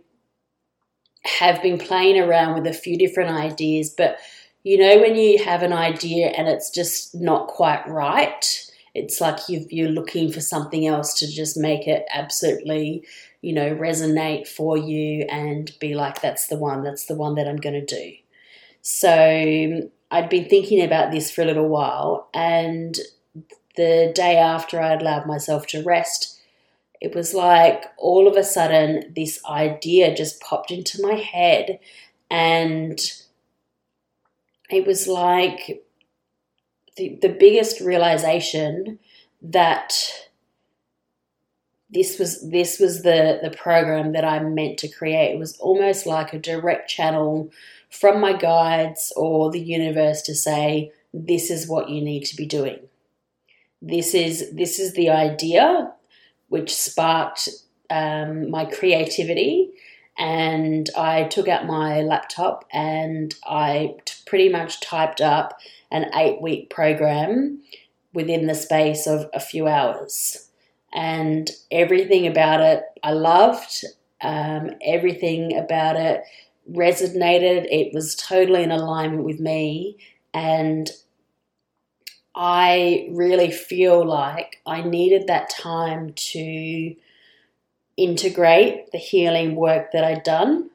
have 1.23 1.61
been 1.61 1.77
playing 1.77 2.19
around 2.19 2.55
with 2.55 2.67
a 2.67 2.77
few 2.77 2.97
different 2.97 3.29
ideas, 3.29 3.89
but 3.89 4.17
you 4.63 4.77
know, 4.77 4.99
when 4.99 5.15
you 5.15 5.43
have 5.43 5.63
an 5.63 5.73
idea 5.73 6.27
and 6.27 6.47
it's 6.47 6.69
just 6.69 7.15
not 7.15 7.47
quite 7.47 7.87
right, 7.87 8.71
it's 8.93 9.19
like 9.19 9.39
you 9.47 9.87
are 9.87 9.89
looking 9.89 10.31
for 10.31 10.41
something 10.41 10.85
else 10.85 11.13
to 11.19 11.27
just 11.27 11.57
make 11.57 11.87
it 11.87 12.05
absolutely, 12.13 13.03
you 13.41 13.53
know, 13.53 13.73
resonate 13.75 14.47
for 14.47 14.77
you 14.77 15.25
and 15.29 15.71
be 15.79 15.95
like, 15.95 16.21
that's 16.21 16.47
the 16.47 16.57
one, 16.57 16.83
that's 16.83 17.05
the 17.05 17.15
one 17.15 17.35
that 17.35 17.47
I'm 17.47 17.57
going 17.57 17.85
to 17.85 17.85
do. 17.85 18.13
So 18.81 19.89
I'd 20.11 20.29
been 20.29 20.49
thinking 20.49 20.83
about 20.83 21.11
this 21.11 21.31
for 21.31 21.41
a 21.41 21.45
little 21.45 21.69
while, 21.69 22.29
and 22.33 22.97
the 23.77 24.11
day 24.13 24.37
after 24.37 24.79
I'd 24.81 25.01
allowed 25.01 25.25
myself 25.25 25.65
to 25.67 25.83
rest, 25.83 26.40
it 27.01 27.15
was 27.15 27.33
like 27.33 27.85
all 27.97 28.27
of 28.27 28.37
a 28.37 28.43
sudden 28.43 29.11
this 29.15 29.43
idea 29.45 30.15
just 30.15 30.39
popped 30.39 30.69
into 30.69 31.01
my 31.01 31.15
head 31.15 31.79
and 32.29 32.99
it 34.69 34.85
was 34.85 35.07
like 35.07 35.83
the, 36.95 37.17
the 37.21 37.29
biggest 37.29 37.81
realization 37.81 38.99
that 39.41 39.93
this 41.89 42.17
was 42.19 42.49
this 42.49 42.79
was 42.79 43.01
the 43.01 43.39
the 43.43 43.49
program 43.49 44.13
that 44.13 44.23
I 44.23 44.39
meant 44.39 44.77
to 44.79 44.87
create. 44.87 45.33
It 45.33 45.39
was 45.39 45.57
almost 45.57 46.05
like 46.05 46.31
a 46.31 46.39
direct 46.39 46.89
channel 46.89 47.51
from 47.89 48.21
my 48.21 48.31
guides 48.31 49.11
or 49.17 49.51
the 49.51 49.59
universe 49.59 50.21
to 50.23 50.35
say 50.35 50.93
this 51.13 51.49
is 51.49 51.67
what 51.67 51.89
you 51.89 52.01
need 52.01 52.23
to 52.25 52.35
be 52.37 52.45
doing. 52.45 52.79
This 53.81 54.13
is 54.13 54.51
this 54.53 54.79
is 54.79 54.93
the 54.93 55.09
idea 55.09 55.91
which 56.51 56.75
sparked 56.75 57.47
um, 57.89 58.51
my 58.51 58.65
creativity 58.65 59.71
and 60.17 60.89
I 60.97 61.23
took 61.23 61.47
out 61.47 61.65
my 61.65 62.01
laptop 62.01 62.65
and 62.73 63.33
I 63.45 63.95
t- 64.03 64.15
pretty 64.25 64.49
much 64.49 64.81
typed 64.81 65.21
up 65.21 65.57
an 65.91 66.11
eight 66.13 66.41
week 66.41 66.69
program 66.69 67.61
within 68.13 68.47
the 68.47 68.53
space 68.53 69.07
of 69.07 69.29
a 69.33 69.39
few 69.39 69.69
hours. 69.69 70.49
And 70.93 71.49
everything 71.71 72.27
about 72.27 72.59
it 72.59 72.83
I 73.01 73.13
loved, 73.13 73.85
um, 74.19 74.71
everything 74.85 75.57
about 75.57 75.95
it 75.95 76.21
resonated. 76.69 77.65
It 77.71 77.93
was 77.93 78.13
totally 78.13 78.63
in 78.63 78.71
alignment 78.71 79.23
with 79.23 79.39
me. 79.39 79.97
And 80.33 80.91
I 82.35 83.09
really 83.11 83.51
feel 83.51 84.05
like 84.05 84.61
I 84.65 84.81
needed 84.81 85.27
that 85.27 85.49
time 85.49 86.13
to 86.13 86.95
integrate 87.97 88.91
the 88.91 88.97
healing 88.97 89.55
work 89.55 89.91
that 89.91 90.03
I'd 90.03 90.23
done 90.23 90.69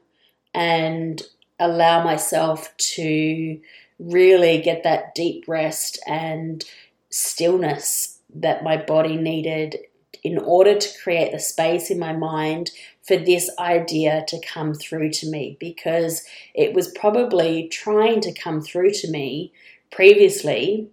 and 0.53 1.21
allow 1.59 2.03
myself 2.03 2.75
to 2.77 3.59
really 3.99 4.61
get 4.61 4.83
that 4.83 5.15
deep 5.15 5.45
rest 5.47 5.99
and 6.05 6.63
stillness 7.09 8.19
that 8.35 8.63
my 8.63 8.77
body 8.77 9.17
needed 9.17 9.77
in 10.23 10.37
order 10.37 10.77
to 10.77 10.99
create 11.01 11.31
the 11.31 11.39
space 11.39 11.89
in 11.89 11.97
my 11.97 12.13
mind 12.13 12.71
for 13.01 13.17
this 13.17 13.49
idea 13.57 14.25
to 14.27 14.39
come 14.45 14.73
through 14.73 15.09
to 15.09 15.29
me 15.29 15.57
because 15.59 16.25
it 16.53 16.73
was 16.73 16.89
probably 16.89 17.67
trying 17.69 18.19
to 18.21 18.33
come 18.33 18.61
through 18.61 18.91
to 18.91 19.09
me 19.09 19.53
previously, 19.91 20.89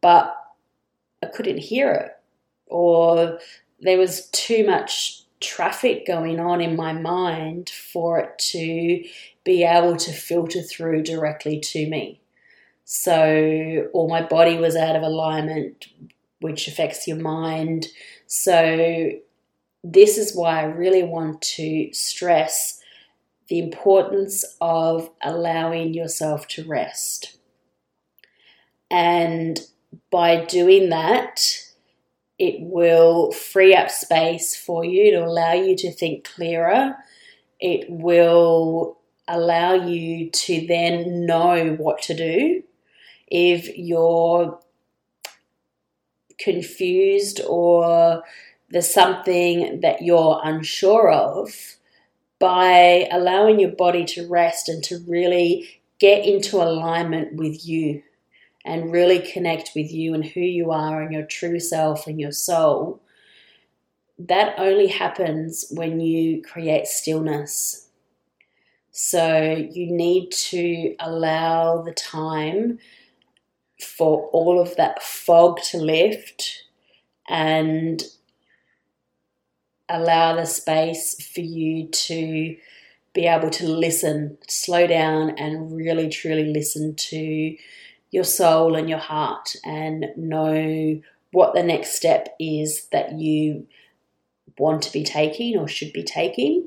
but 0.00 0.36
I 1.22 1.26
couldn't 1.26 1.58
hear 1.58 1.92
it, 1.92 2.12
or 2.66 3.38
there 3.80 3.98
was 3.98 4.28
too 4.30 4.66
much 4.66 5.22
traffic 5.40 6.06
going 6.06 6.40
on 6.40 6.60
in 6.60 6.76
my 6.76 6.92
mind 6.92 7.70
for 7.70 8.18
it 8.18 8.38
to 8.38 9.04
be 9.44 9.64
able 9.64 9.96
to 9.96 10.12
filter 10.12 10.62
through 10.62 11.02
directly 11.02 11.60
to 11.60 11.88
me. 11.88 12.20
So, 12.84 13.88
or 13.92 14.08
my 14.08 14.22
body 14.22 14.56
was 14.58 14.76
out 14.76 14.96
of 14.96 15.02
alignment, 15.02 15.86
which 16.40 16.68
affects 16.68 17.06
your 17.06 17.16
mind. 17.16 17.88
So, 18.26 19.10
this 19.82 20.18
is 20.18 20.34
why 20.34 20.60
I 20.60 20.64
really 20.64 21.02
want 21.02 21.42
to 21.42 21.92
stress 21.92 22.80
the 23.48 23.58
importance 23.58 24.44
of 24.60 25.10
allowing 25.22 25.94
yourself 25.94 26.48
to 26.48 26.64
rest. 26.64 27.38
And 28.90 29.60
by 30.10 30.44
doing 30.44 30.90
that, 30.90 31.40
it 32.38 32.56
will 32.60 33.32
free 33.32 33.74
up 33.74 33.90
space 33.90 34.54
for 34.54 34.84
you 34.84 35.10
to 35.12 35.24
allow 35.24 35.52
you 35.52 35.76
to 35.76 35.92
think 35.92 36.24
clearer. 36.24 36.96
It 37.60 37.86
will 37.88 38.98
allow 39.28 39.74
you 39.74 40.30
to 40.30 40.66
then 40.66 41.26
know 41.26 41.74
what 41.78 42.02
to 42.02 42.14
do. 42.14 42.62
If 43.26 43.76
you're 43.76 44.60
confused 46.38 47.40
or 47.48 48.22
there's 48.68 48.92
something 48.92 49.80
that 49.80 50.02
you're 50.02 50.40
unsure 50.44 51.10
of, 51.10 51.76
by 52.38 53.08
allowing 53.10 53.58
your 53.58 53.70
body 53.70 54.04
to 54.04 54.28
rest 54.28 54.68
and 54.68 54.82
to 54.84 54.98
really 55.08 55.80
get 55.98 56.24
into 56.24 56.56
alignment 56.56 57.34
with 57.34 57.66
you 57.66 58.02
and 58.66 58.92
really 58.92 59.20
connect 59.20 59.70
with 59.76 59.92
you 59.92 60.12
and 60.12 60.24
who 60.24 60.40
you 60.40 60.72
are 60.72 61.00
and 61.00 61.12
your 61.12 61.24
true 61.24 61.60
self 61.60 62.06
and 62.06 62.20
your 62.20 62.32
soul, 62.32 63.00
that 64.18 64.54
only 64.58 64.88
happens 64.88 65.66
when 65.70 66.00
you 66.00 66.42
create 66.42 66.86
stillness. 66.86 67.88
So 68.90 69.40
you 69.70 69.92
need 69.92 70.30
to 70.32 70.96
allow 70.98 71.82
the 71.82 71.92
time 71.92 72.78
for 73.80 74.28
all 74.32 74.58
of 74.60 74.74
that 74.76 75.02
fog 75.02 75.60
to 75.70 75.78
lift 75.78 76.64
and 77.28 78.02
allow 79.88 80.34
the 80.34 80.46
space 80.46 81.30
for 81.32 81.42
you 81.42 81.88
to 81.88 82.56
be 83.12 83.26
able 83.26 83.50
to 83.50 83.68
listen, 83.68 84.38
slow 84.48 84.86
down, 84.86 85.30
and 85.38 85.76
really 85.76 86.08
truly 86.08 86.44
listen 86.52 86.94
to 86.96 87.56
your 88.16 88.24
soul 88.24 88.76
and 88.76 88.88
your 88.88 88.98
heart 88.98 89.54
and 89.62 90.06
know 90.16 90.98
what 91.32 91.52
the 91.52 91.62
next 91.62 91.94
step 91.94 92.34
is 92.40 92.86
that 92.86 93.12
you 93.12 93.66
want 94.56 94.80
to 94.80 94.90
be 94.90 95.04
taking 95.04 95.58
or 95.58 95.68
should 95.68 95.92
be 95.92 96.02
taking 96.02 96.66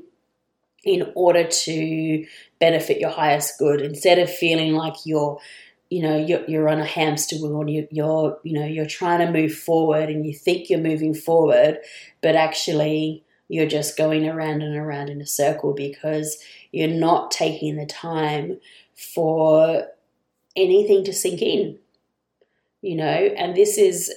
in 0.84 1.10
order 1.16 1.42
to 1.42 2.24
benefit 2.60 3.00
your 3.00 3.10
highest 3.10 3.58
good. 3.58 3.80
Instead 3.80 4.20
of 4.20 4.32
feeling 4.32 4.74
like 4.74 4.94
you're 5.04 5.40
you 5.88 6.00
know 6.00 6.16
you're, 6.16 6.44
you're 6.46 6.68
on 6.68 6.78
a 6.78 6.84
hamster 6.84 7.34
wheel 7.34 7.62
and 7.62 7.70
you, 7.70 7.88
you're 7.90 8.38
you 8.44 8.52
know 8.52 8.64
you're 8.64 8.86
trying 8.86 9.18
to 9.18 9.32
move 9.32 9.52
forward 9.52 10.08
and 10.08 10.24
you 10.24 10.32
think 10.32 10.70
you're 10.70 10.78
moving 10.78 11.14
forward 11.14 11.78
but 12.22 12.36
actually 12.36 13.24
you're 13.48 13.66
just 13.66 13.96
going 13.96 14.28
around 14.28 14.62
and 14.62 14.76
around 14.76 15.08
in 15.08 15.20
a 15.20 15.26
circle 15.26 15.74
because 15.74 16.38
you're 16.70 16.86
not 16.86 17.32
taking 17.32 17.74
the 17.74 17.86
time 17.86 18.60
for 18.94 19.88
anything 20.62 21.04
to 21.04 21.12
sink 21.12 21.42
in 21.42 21.78
you 22.82 22.96
know 22.96 23.04
and 23.04 23.56
this 23.56 23.78
is 23.78 24.12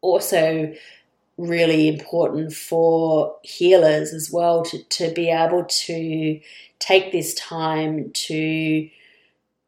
also 0.00 0.72
really 1.36 1.88
important 1.88 2.52
for 2.52 3.36
healers 3.42 4.12
as 4.12 4.30
well 4.30 4.64
to, 4.64 4.82
to 4.84 5.12
be 5.14 5.30
able 5.30 5.64
to 5.64 6.40
take 6.80 7.12
this 7.12 7.32
time 7.34 8.10
to 8.12 8.88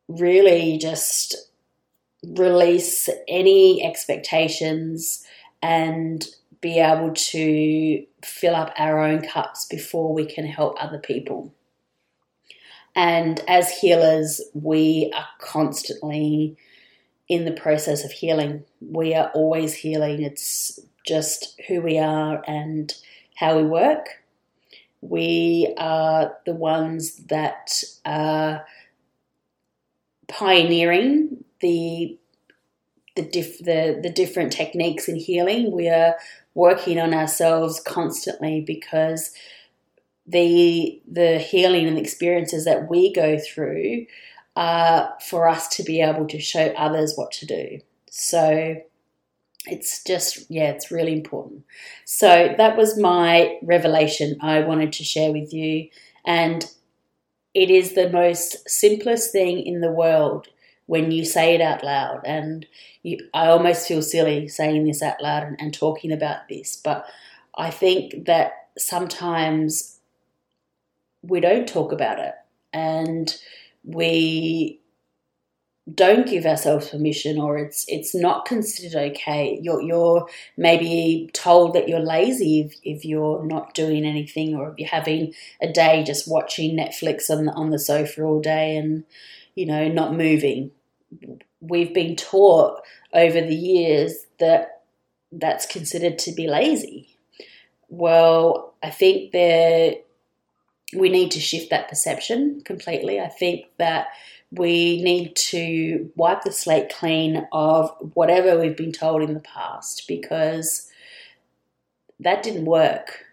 really 0.08 0.78
just 0.78 1.36
release 2.24 3.08
any 3.28 3.84
expectations 3.84 5.24
and 5.62 6.26
be 6.60 6.78
able 6.78 7.12
to 7.14 8.04
fill 8.24 8.54
up 8.54 8.72
our 8.76 9.00
own 9.00 9.22
cups 9.22 9.66
before 9.66 10.12
we 10.12 10.26
can 10.26 10.46
help 10.46 10.74
other 10.82 10.98
people. 10.98 11.54
And 13.00 13.40
as 13.48 13.70
healers, 13.70 14.42
we 14.52 15.10
are 15.16 15.26
constantly 15.40 16.58
in 17.30 17.46
the 17.46 17.50
process 17.50 18.04
of 18.04 18.10
healing. 18.10 18.64
We 18.82 19.14
are 19.14 19.30
always 19.30 19.72
healing. 19.72 20.20
It's 20.20 20.78
just 21.06 21.58
who 21.66 21.80
we 21.80 21.98
are 21.98 22.44
and 22.46 22.92
how 23.36 23.56
we 23.56 23.62
work. 23.62 24.22
We 25.00 25.74
are 25.78 26.36
the 26.44 26.52
ones 26.52 27.16
that 27.28 27.82
are 28.04 28.66
pioneering 30.28 31.42
the 31.62 32.18
the, 33.16 33.22
diff, 33.22 33.60
the 33.60 33.98
the 34.02 34.10
different 34.10 34.52
techniques 34.52 35.08
in 35.08 35.16
healing. 35.16 35.72
We 35.72 35.88
are 35.88 36.16
working 36.52 37.00
on 37.00 37.14
ourselves 37.14 37.80
constantly 37.80 38.60
because 38.60 39.32
the 40.26 41.00
the 41.10 41.38
healing 41.38 41.86
and 41.86 41.98
experiences 41.98 42.64
that 42.64 42.88
we 42.88 43.12
go 43.12 43.38
through 43.38 44.06
are 44.56 45.14
for 45.26 45.48
us 45.48 45.68
to 45.68 45.82
be 45.82 46.00
able 46.00 46.26
to 46.28 46.38
show 46.38 46.66
others 46.76 47.14
what 47.16 47.32
to 47.32 47.46
do. 47.46 47.80
So 48.10 48.76
it's 49.66 50.02
just 50.04 50.50
yeah, 50.50 50.70
it's 50.70 50.90
really 50.90 51.12
important. 51.12 51.64
So 52.04 52.54
that 52.56 52.76
was 52.76 52.98
my 52.98 53.58
revelation 53.62 54.36
I 54.40 54.60
wanted 54.60 54.92
to 54.94 55.04
share 55.04 55.32
with 55.32 55.52
you 55.52 55.88
and 56.24 56.64
it 57.54 57.70
is 57.70 57.94
the 57.94 58.08
most 58.10 58.68
simplest 58.68 59.32
thing 59.32 59.60
in 59.60 59.80
the 59.80 59.90
world 59.90 60.48
when 60.86 61.10
you 61.10 61.24
say 61.24 61.54
it 61.54 61.60
out 61.60 61.84
loud. 61.84 62.20
And 62.24 62.66
you, 63.02 63.18
I 63.34 63.46
almost 63.46 63.86
feel 63.86 64.02
silly 64.02 64.48
saying 64.48 64.84
this 64.84 65.02
out 65.02 65.22
loud 65.22 65.44
and, 65.44 65.56
and 65.60 65.74
talking 65.74 66.12
about 66.12 66.48
this, 66.48 66.76
but 66.76 67.06
I 67.56 67.70
think 67.70 68.26
that 68.26 68.68
sometimes 68.78 69.99
we 71.22 71.40
don't 71.40 71.68
talk 71.68 71.92
about 71.92 72.18
it. 72.18 72.34
And 72.72 73.34
we 73.84 74.80
don't 75.92 76.26
give 76.26 76.46
ourselves 76.46 76.90
permission 76.90 77.38
or 77.40 77.58
it's 77.58 77.84
it's 77.88 78.14
not 78.14 78.44
considered 78.44 79.12
okay. 79.12 79.58
You're 79.62 79.82
you're 79.82 80.28
maybe 80.56 81.30
told 81.32 81.74
that 81.74 81.88
you're 81.88 81.98
lazy 81.98 82.60
if, 82.60 82.74
if 82.84 83.04
you're 83.04 83.44
not 83.44 83.74
doing 83.74 84.04
anything 84.04 84.54
or 84.54 84.70
if 84.70 84.78
you're 84.78 84.88
having 84.88 85.34
a 85.60 85.72
day 85.72 86.04
just 86.04 86.30
watching 86.30 86.76
Netflix 86.76 87.28
on 87.30 87.46
the, 87.46 87.52
on 87.52 87.70
the 87.70 87.78
sofa 87.78 88.22
all 88.22 88.40
day 88.40 88.76
and 88.76 89.04
you 89.54 89.66
know 89.66 89.88
not 89.88 90.14
moving. 90.14 90.70
We've 91.60 91.92
been 91.92 92.14
taught 92.14 92.80
over 93.12 93.40
the 93.40 93.54
years 93.54 94.26
that 94.38 94.82
that's 95.32 95.66
considered 95.66 96.18
to 96.20 96.32
be 96.32 96.46
lazy. 96.46 97.16
Well 97.88 98.74
i 98.82 98.88
think 98.88 99.32
that 99.32 100.04
we 100.96 101.08
need 101.08 101.30
to 101.30 101.40
shift 101.40 101.70
that 101.70 101.88
perception 101.88 102.60
completely 102.64 103.20
i 103.20 103.28
think 103.28 103.66
that 103.78 104.08
we 104.52 105.00
need 105.02 105.36
to 105.36 106.10
wipe 106.16 106.42
the 106.42 106.52
slate 106.52 106.92
clean 106.92 107.46
of 107.52 107.90
whatever 108.14 108.58
we've 108.58 108.76
been 108.76 108.92
told 108.92 109.22
in 109.22 109.34
the 109.34 109.40
past 109.40 110.08
because 110.08 110.90
that 112.18 112.42
didn't 112.42 112.64
work. 112.64 113.24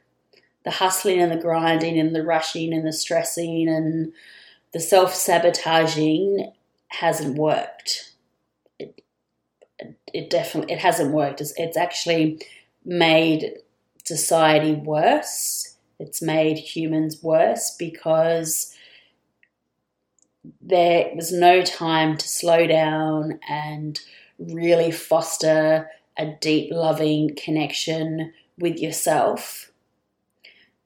The 0.63 0.71
hustling 0.71 1.19
and 1.19 1.31
the 1.31 1.41
grinding 1.41 1.99
and 1.99 2.15
the 2.15 2.23
rushing 2.23 2.73
and 2.73 2.85
the 2.85 2.93
stressing 2.93 3.67
and 3.67 4.13
the 4.73 4.79
self 4.79 5.13
sabotaging 5.13 6.51
hasn't 6.89 7.37
worked. 7.37 8.13
It, 8.77 9.01
it 10.13 10.29
definitely 10.29 10.73
it 10.73 10.79
hasn't 10.79 11.13
worked. 11.13 11.41
It's, 11.41 11.53
it's 11.57 11.77
actually 11.77 12.45
made 12.85 13.53
society 14.03 14.73
worse. 14.73 15.66
It's 15.99 16.21
made 16.21 16.57
humans 16.57 17.21
worse 17.23 17.75
because 17.77 18.75
there 20.61 21.11
was 21.15 21.31
no 21.31 21.61
time 21.61 22.17
to 22.17 22.27
slow 22.27 22.67
down 22.67 23.39
and 23.49 23.99
really 24.37 24.91
foster 24.91 25.89
a 26.17 26.25
deep, 26.39 26.71
loving 26.71 27.35
connection 27.35 28.33
with 28.57 28.77
yourself. 28.77 29.71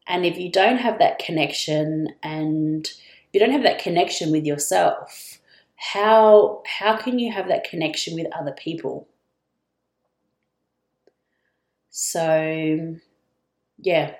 And 0.07 0.25
if 0.25 0.37
you 0.37 0.51
don't 0.51 0.77
have 0.77 0.99
that 0.99 1.19
connection 1.19 2.09
and 2.23 2.89
you 3.31 3.39
don't 3.39 3.51
have 3.51 3.63
that 3.63 3.79
connection 3.81 4.31
with 4.31 4.45
yourself, 4.45 5.39
how 5.75 6.61
how 6.65 6.97
can 6.97 7.17
you 7.17 7.31
have 7.31 7.47
that 7.47 7.63
connection 7.63 8.15
with 8.15 8.27
other 8.33 8.51
people? 8.51 9.07
So 11.89 12.97
yeah. 13.79 14.15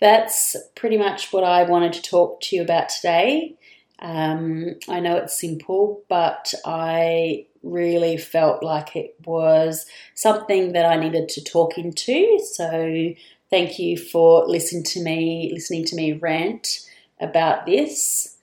That's 0.00 0.56
pretty 0.74 0.98
much 0.98 1.32
what 1.32 1.44
I 1.44 1.64
wanted 1.64 1.92
to 1.94 2.02
talk 2.02 2.40
to 2.42 2.56
you 2.56 2.62
about 2.62 2.88
today. 2.88 3.54
Um, 4.00 4.74
I 4.88 5.00
know 5.00 5.16
it's 5.16 5.40
simple, 5.40 6.02
but 6.08 6.52
I 6.64 7.46
really 7.62 8.18
felt 8.18 8.62
like 8.62 8.96
it 8.96 9.14
was 9.24 9.86
something 10.14 10.72
that 10.72 10.84
I 10.84 10.96
needed 10.96 11.28
to 11.30 11.44
talk 11.44 11.78
into. 11.78 12.38
So 12.52 13.14
Thank 13.54 13.78
you 13.78 13.96
for 13.96 14.44
listening 14.48 14.82
to 14.82 15.00
me, 15.00 15.50
listening 15.54 15.84
to 15.84 15.94
me 15.94 16.14
rant 16.14 16.80
about 17.20 17.66
this. 17.66 18.36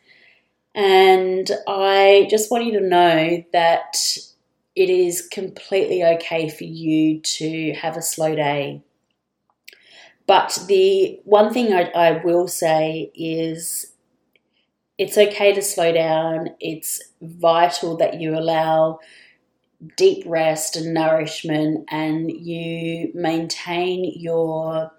And 0.73 1.51
I 1.67 2.27
just 2.29 2.49
want 2.49 2.65
you 2.65 2.79
to 2.79 2.87
know 2.87 3.43
that 3.51 4.17
it 4.75 4.89
is 4.89 5.27
completely 5.27 6.03
okay 6.03 6.49
for 6.49 6.63
you 6.63 7.19
to 7.19 7.73
have 7.73 7.97
a 7.97 8.01
slow 8.01 8.35
day. 8.35 8.83
But 10.27 10.59
the 10.67 11.19
one 11.23 11.53
thing 11.53 11.73
I, 11.73 11.89
I 11.95 12.23
will 12.23 12.47
say 12.47 13.11
is 13.15 13.93
it's 14.97 15.17
okay 15.17 15.53
to 15.53 15.61
slow 15.61 15.91
down. 15.91 16.49
It's 16.59 17.01
vital 17.21 17.97
that 17.97 18.19
you 18.21 18.37
allow 18.37 18.99
deep 19.97 20.23
rest 20.27 20.75
and 20.75 20.93
nourishment 20.93 21.85
and 21.89 22.29
you 22.31 23.11
maintain 23.15 24.13
your 24.15 24.91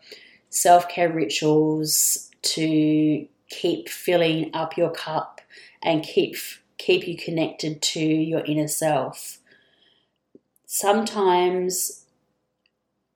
self 0.50 0.88
care 0.88 1.12
rituals 1.12 2.30
to 2.42 3.26
keep 3.48 3.88
filling 3.88 4.50
up 4.54 4.76
your 4.76 4.90
cup 4.90 5.40
and 5.82 6.02
keep 6.02 6.36
keep 6.78 7.06
you 7.06 7.16
connected 7.16 7.80
to 7.80 8.00
your 8.00 8.44
inner 8.44 8.66
self. 8.66 9.38
Sometimes 10.66 12.06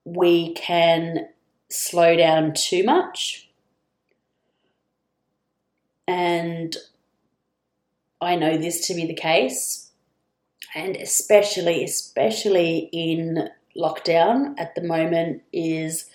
we 0.04 0.54
can 0.54 1.26
slow 1.70 2.16
down 2.16 2.52
too 2.54 2.84
much. 2.84 3.50
And 6.08 6.76
I 8.20 8.36
know 8.36 8.56
this 8.56 8.86
to 8.88 8.94
be 8.94 9.06
the 9.06 9.14
case 9.14 9.86
and 10.74 10.96
especially 10.96 11.84
especially 11.84 12.88
in 12.92 13.48
lockdown 13.76 14.54
at 14.58 14.74
the 14.74 14.82
moment 14.82 15.42
is 15.52 16.06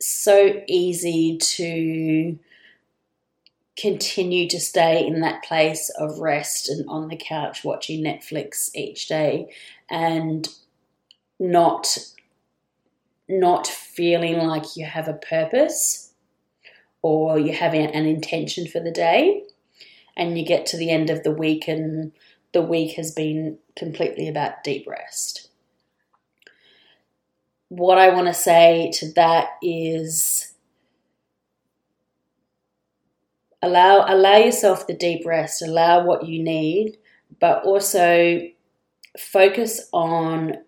so 0.00 0.62
easy 0.66 1.38
to 1.38 2.38
continue 3.76 4.48
to 4.48 4.60
stay 4.60 5.04
in 5.06 5.20
that 5.20 5.42
place 5.44 5.90
of 5.98 6.18
rest 6.18 6.68
and 6.68 6.84
on 6.88 7.08
the 7.08 7.16
couch 7.16 7.64
watching 7.64 8.04
Netflix 8.04 8.70
each 8.74 9.08
day 9.08 9.48
and 9.90 10.48
not 11.38 11.96
not 13.28 13.68
feeling 13.94 14.38
like 14.38 14.76
you 14.76 14.84
have 14.84 15.08
a 15.08 15.14
purpose 15.14 16.12
or 17.02 17.38
you 17.38 17.52
have 17.52 17.74
an 17.74 18.06
intention 18.06 18.66
for 18.66 18.80
the 18.80 18.90
day 18.90 19.42
and 20.16 20.38
you 20.38 20.44
get 20.44 20.66
to 20.66 20.76
the 20.76 20.90
end 20.90 21.10
of 21.10 21.22
the 21.22 21.32
week 21.32 21.68
and 21.68 22.12
the 22.52 22.62
week 22.62 22.96
has 22.96 23.12
been 23.12 23.58
completely 23.76 24.28
about 24.28 24.62
deep 24.62 24.86
rest. 24.86 25.48
What 27.68 27.98
I 27.98 28.10
want 28.10 28.26
to 28.26 28.34
say 28.34 28.90
to 28.94 29.12
that 29.14 29.48
is 29.62 30.52
allow 33.62 34.04
allow 34.06 34.36
yourself 34.36 34.86
the 34.86 34.94
deep 34.94 35.24
rest, 35.24 35.62
allow 35.62 36.04
what 36.04 36.26
you 36.26 36.42
need, 36.42 36.98
but 37.40 37.64
also 37.64 38.42
focus 39.18 39.88
on 39.92 40.58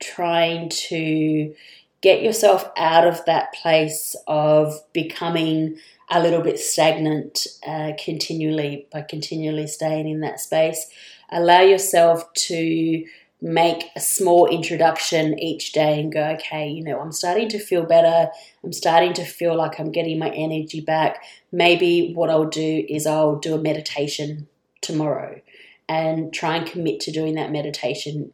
trying 0.00 0.68
to 0.68 1.54
get 2.00 2.22
yourself 2.22 2.70
out 2.76 3.06
of 3.06 3.24
that 3.24 3.52
place 3.52 4.14
of 4.26 4.74
becoming 4.92 5.76
a 6.10 6.20
little 6.20 6.40
bit 6.40 6.58
stagnant 6.58 7.46
uh, 7.66 7.92
continually 8.02 8.86
by 8.92 9.02
continually 9.02 9.66
staying 9.66 10.08
in 10.08 10.20
that 10.20 10.40
space 10.40 10.90
allow 11.30 11.60
yourself 11.60 12.32
to 12.32 13.04
make 13.40 13.84
a 13.94 14.00
small 14.00 14.46
introduction 14.46 15.38
each 15.38 15.72
day 15.72 16.00
and 16.00 16.12
go, 16.12 16.24
okay, 16.30 16.68
you 16.68 16.82
know, 16.82 17.00
I'm 17.00 17.12
starting 17.12 17.48
to 17.50 17.58
feel 17.58 17.84
better. 17.84 18.30
I'm 18.64 18.72
starting 18.72 19.12
to 19.14 19.24
feel 19.24 19.56
like 19.56 19.78
I'm 19.78 19.92
getting 19.92 20.18
my 20.18 20.30
energy 20.30 20.80
back. 20.80 21.22
Maybe 21.52 22.12
what 22.14 22.30
I'll 22.30 22.46
do 22.46 22.84
is 22.88 23.06
I'll 23.06 23.36
do 23.36 23.54
a 23.54 23.62
meditation 23.62 24.48
tomorrow 24.80 25.40
and 25.88 26.32
try 26.32 26.56
and 26.56 26.66
commit 26.66 27.00
to 27.00 27.12
doing 27.12 27.34
that 27.34 27.52
meditation 27.52 28.32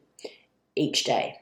each 0.74 1.04
day. 1.04 1.38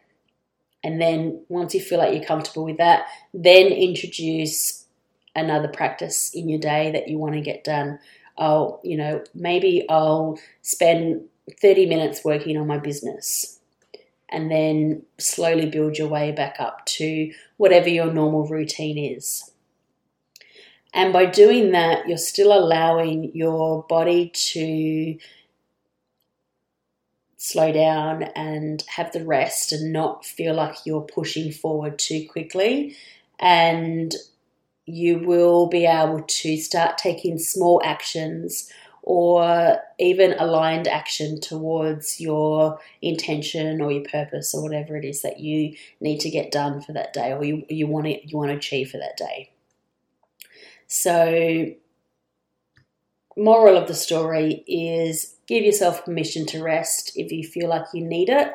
And 0.85 1.01
then 1.01 1.45
once 1.49 1.75
you 1.75 1.81
feel 1.81 1.99
like 1.99 2.15
you're 2.15 2.25
comfortable 2.25 2.65
with 2.65 2.79
that, 2.79 3.07
then 3.33 3.67
introduce 3.67 4.87
another 5.35 5.69
practice 5.69 6.31
in 6.35 6.49
your 6.49 6.59
day 6.59 6.91
that 6.93 7.09
you 7.09 7.19
want 7.19 7.35
to 7.35 7.41
get 7.41 7.65
done. 7.65 7.99
I'll, 8.37 8.81
you 8.83 8.97
know, 8.97 9.23
maybe 9.35 9.87
I'll 9.89 10.39
spend 10.63 11.23
30 11.61 11.87
minutes 11.87 12.25
working 12.25 12.57
on 12.57 12.67
my 12.67 12.79
business 12.79 13.61
and 14.29 14.51
then 14.51 15.03
slowly 15.19 15.67
build 15.67 15.99
your 15.99 16.09
way 16.09 16.33
back 16.33 16.57
up 16.59 16.85
to 16.87 17.33
whatever 17.59 17.89
your 17.89 18.13
normal 18.13 18.47
routine 18.47 18.99
is. 18.99 19.51
And 20.95 21.13
by 21.13 21.27
doing 21.27 21.73
that, 21.73 22.09
you're 22.09 22.19
still 22.19 22.53
allowing 22.53 23.35
your 23.35 23.85
body 23.85 24.31
to 24.35 25.17
slow 27.43 27.73
down 27.73 28.23
and 28.37 28.85
have 28.87 29.11
the 29.11 29.25
rest 29.25 29.73
and 29.73 29.93
not 29.93 30.25
feel 30.25 30.55
like 30.55 30.77
you're 30.85 31.01
pushing 31.01 31.51
forward 31.51 31.99
too 31.99 32.25
quickly. 32.29 32.97
And 33.41 34.15
you 34.87 35.19
will 35.19 35.67
be 35.67 35.85
able 35.85 36.23
to 36.23 36.57
start 36.57 36.99
taking 36.99 37.41
small 37.41 37.83
actions 37.85 38.71
or 39.03 39.81
even 39.99 40.37
aligned 40.39 40.87
action 40.87 41.41
towards 41.41 42.21
your 42.21 42.79
intention 43.01 43.81
or 43.81 43.91
your 43.91 44.05
purpose 44.05 44.55
or 44.55 44.63
whatever 44.63 44.97
it 44.97 45.05
is 45.05 45.23
that 45.23 45.41
you 45.41 45.75
need 46.01 46.21
to 46.21 46.31
get 46.31 46.53
done 46.53 46.81
for 46.81 46.93
that 46.93 47.13
day 47.13 47.33
or 47.33 47.43
you, 47.43 47.67
you 47.69 47.89
want 47.89 48.07
to 48.07 48.25
you 48.25 48.39
want 48.39 48.53
to 48.53 48.57
achieve 48.57 48.89
for 48.89 48.99
that 48.99 49.17
day. 49.17 49.51
So 50.87 51.73
moral 53.37 53.77
of 53.77 53.89
the 53.89 53.97
story 53.97 54.63
is 54.69 55.35
give 55.53 55.65
yourself 55.65 56.05
permission 56.05 56.47
to 56.47 56.63
rest 56.63 57.13
if 57.17 57.33
you 57.33 57.45
feel 57.45 57.69
like 57.69 57.87
you 57.95 58.05
need 58.05 58.29
it. 58.29 58.53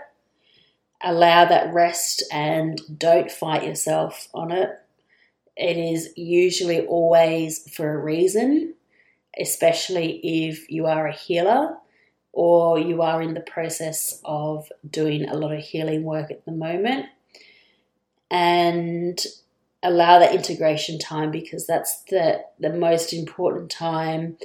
Allow 1.04 1.46
that 1.46 1.74
rest 1.74 2.24
and 2.32 2.82
don't 2.98 3.32
fight 3.32 3.64
yourself 3.64 4.28
on 4.34 4.52
it. 4.52 4.70
It 5.56 5.78
is 5.78 6.10
usually 6.16 6.82
always 6.82 7.70
for 7.74 7.94
a 7.94 7.98
reason 7.98 8.74
especially 9.40 10.20
if 10.50 10.70
you 10.70 10.86
are 10.86 11.08
a 11.08 11.14
healer 11.14 11.78
or 12.34 12.80
you 12.80 13.02
are 13.02 13.22
in 13.22 13.34
the 13.34 13.42
process 13.42 14.20
of 14.26 14.72
doing 14.88 15.28
a 15.28 15.36
lot 15.36 15.54
of 15.54 15.64
healing 15.64 16.04
work 16.04 16.30
at 16.30 16.46
the 16.46 16.52
moment. 16.52 17.08
And 18.30 19.20
allow 19.82 20.20
that 20.20 20.36
integration 20.36 21.00
time 21.00 21.32
because 21.32 21.66
that's 21.66 22.04
the, 22.10 22.44
the 22.60 22.74
most 22.74 23.14
important 23.14 23.72
time 23.72 24.38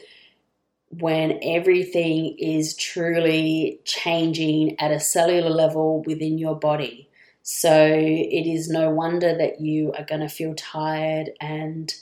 when 0.98 1.38
everything 1.42 2.37
is 2.38 2.76
truly 2.76 3.81
changing 3.85 4.78
at 4.78 4.90
a 4.90 5.00
cellular 5.00 5.50
level 5.50 6.02
within 6.02 6.38
your 6.38 6.55
body. 6.59 7.09
So 7.42 7.74
it 7.74 8.46
is 8.46 8.68
no 8.68 8.90
wonder 8.90 9.37
that 9.37 9.61
you 9.61 9.92
are 9.98 10.05
going 10.05 10.20
to 10.20 10.28
feel 10.28 10.55
tired 10.55 11.31
and 11.40 11.92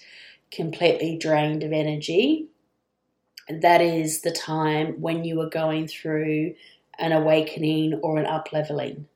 completely 0.50 1.16
drained 1.16 1.62
of 1.62 1.72
energy 1.72 2.48
that 3.50 3.80
is 3.80 4.20
the 4.20 4.30
time 4.30 5.00
when 5.00 5.24
you 5.24 5.40
are 5.40 5.48
going 5.48 5.88
through 5.88 6.54
an 6.98 7.12
awakening 7.12 7.94
or 8.02 8.18
an 8.18 8.26
up 8.26 8.52
leveling. 8.52 9.06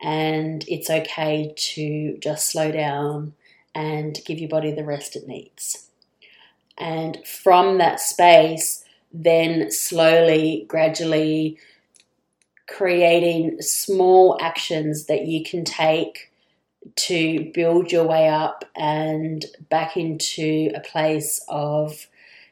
And 0.00 0.64
it's 0.66 0.88
okay 0.88 1.52
to 1.54 2.16
just 2.18 2.50
slow 2.50 2.72
down 2.72 3.34
and 3.74 4.18
give 4.24 4.38
your 4.38 4.48
body 4.48 4.72
the 4.72 4.84
rest 4.84 5.14
it 5.14 5.28
needs. 5.28 5.88
And 6.78 7.18
from 7.26 7.78
that 7.78 8.00
space, 8.00 8.84
then 9.12 9.70
slowly, 9.70 10.64
gradually 10.68 11.58
creating 12.68 13.60
small 13.60 14.38
actions 14.40 15.06
that 15.06 15.26
you 15.26 15.42
can 15.42 15.64
take 15.64 16.30
to 16.96 17.50
build 17.52 17.92
your 17.92 18.06
way 18.06 18.28
up 18.28 18.64
and 18.76 19.44
back 19.68 19.96
into 19.96 20.70
a 20.74 20.80
place 20.80 21.44
of 21.48 22.06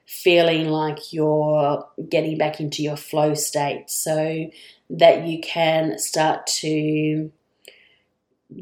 feeling 0.07 0.69
like 0.69 1.13
you're 1.13 1.87
getting 2.09 2.37
back 2.37 2.61
into 2.61 2.83
your 2.83 2.97
flow 2.97 3.35
state. 3.35 3.89
So 3.89 4.51
that 4.91 5.27
you 5.27 5.41
can 5.41 5.99
start 5.99 6.47
to 6.47 7.31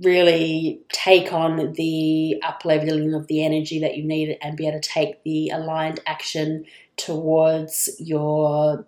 really 0.03 0.81
take 0.93 1.33
on 1.33 1.73
the 1.75 2.37
up 2.43 2.65
leveling 2.65 3.15
of 3.15 3.29
the 3.29 3.45
energy 3.45 3.79
that 3.81 3.97
you 3.97 4.05
need 4.05 4.37
and 4.43 4.57
be 4.57 4.67
able 4.67 4.81
to 4.81 4.89
take 4.89 5.23
the 5.23 5.51
aligned 5.51 6.01
action 6.07 6.65
towards 6.97 7.91
your 7.99 8.87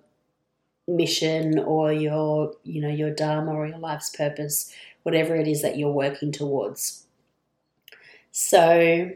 mission 0.87 1.59
or 1.59 1.93
your 1.93 2.55
you 2.65 2.81
know 2.81 2.89
your 2.89 3.11
dharma 3.11 3.53
or 3.53 3.67
your 3.67 3.79
life's 3.79 4.09
purpose 4.11 4.73
whatever 5.03 5.37
it 5.37 5.47
is 5.47 5.61
that 5.61 5.77
you're 5.77 5.93
working 5.93 6.33
towards 6.33 7.07
so 8.31 9.11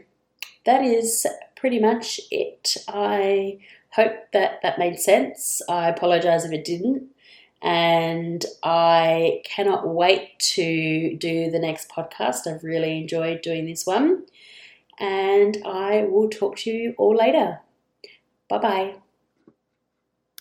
that 0.65 0.83
is 0.83 1.25
pretty 1.55 1.79
much 1.79 2.19
it. 2.31 2.75
I 2.87 3.59
hope 3.91 4.13
that 4.33 4.61
that 4.63 4.79
made 4.79 4.99
sense. 4.99 5.61
I 5.69 5.89
apologize 5.89 6.45
if 6.45 6.51
it 6.51 6.65
didn't. 6.65 7.03
And 7.61 8.45
I 8.63 9.41
cannot 9.45 9.87
wait 9.87 10.37
to 10.39 11.15
do 11.17 11.49
the 11.49 11.59
next 11.59 11.89
podcast. 11.89 12.47
I've 12.47 12.63
really 12.65 12.97
enjoyed 12.97 13.41
doing 13.41 13.65
this 13.65 13.85
one. 13.85 14.25
and 14.99 15.57
I 15.65 16.03
will 16.03 16.29
talk 16.29 16.57
to 16.57 16.71
you 16.71 16.93
all 16.97 17.15
later. 17.15 17.59
Bye 18.49 18.59
bye. 18.59 19.02